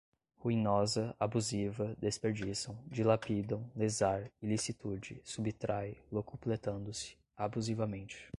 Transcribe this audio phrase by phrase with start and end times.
[0.37, 8.27] ruinosa, abusiva, desperdiçam, dilapidam, lesar, ilicitude, subtrai, locupletando-se, abusivamente